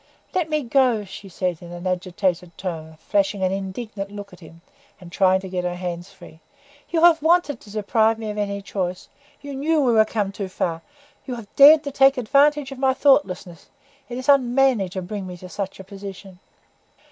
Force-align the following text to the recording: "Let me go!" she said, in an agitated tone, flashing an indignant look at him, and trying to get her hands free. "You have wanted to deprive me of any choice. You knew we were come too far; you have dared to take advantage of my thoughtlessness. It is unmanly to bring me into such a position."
"Let 0.33 0.49
me 0.49 0.63
go!" 0.63 1.05
she 1.05 1.29
said, 1.29 1.61
in 1.61 1.71
an 1.71 1.85
agitated 1.85 2.57
tone, 2.57 2.97
flashing 2.97 3.43
an 3.43 3.51
indignant 3.51 4.09
look 4.09 4.33
at 4.33 4.39
him, 4.39 4.61
and 4.99 5.11
trying 5.11 5.39
to 5.41 5.47
get 5.47 5.63
her 5.63 5.75
hands 5.75 6.09
free. 6.09 6.39
"You 6.89 7.03
have 7.03 7.21
wanted 7.21 7.61
to 7.61 7.69
deprive 7.71 8.17
me 8.17 8.31
of 8.31 8.37
any 8.39 8.63
choice. 8.63 9.09
You 9.41 9.53
knew 9.55 9.79
we 9.79 9.91
were 9.93 10.03
come 10.05 10.31
too 10.31 10.47
far; 10.49 10.81
you 11.27 11.35
have 11.35 11.55
dared 11.55 11.83
to 11.83 11.91
take 11.91 12.17
advantage 12.17 12.71
of 12.71 12.79
my 12.79 12.95
thoughtlessness. 12.95 13.69
It 14.09 14.17
is 14.17 14.27
unmanly 14.27 14.89
to 14.89 15.03
bring 15.03 15.27
me 15.27 15.35
into 15.35 15.49
such 15.49 15.79
a 15.79 15.83
position." 15.83 16.39